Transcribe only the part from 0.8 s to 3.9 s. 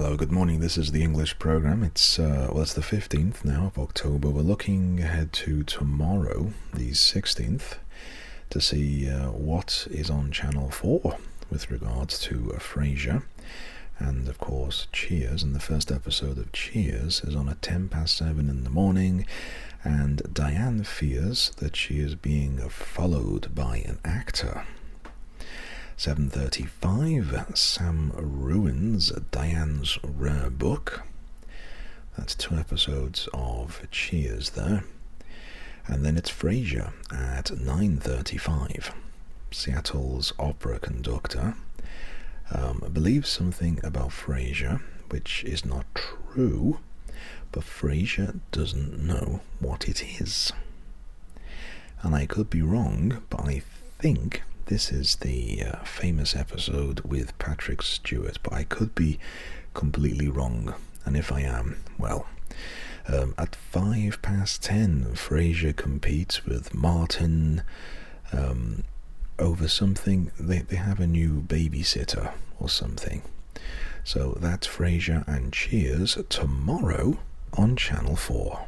the English program. It's uh, well, it's the fifteenth now of